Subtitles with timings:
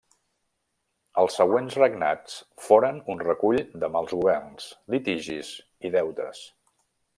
[1.23, 2.37] Els següents regnats
[2.69, 5.55] foren un recull de mals governs, litigis
[5.91, 6.45] i deutes.